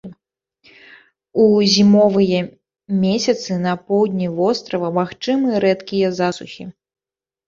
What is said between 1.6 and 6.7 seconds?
зімовыя месяцы на поўдні вострава магчымы рэдкія засухі.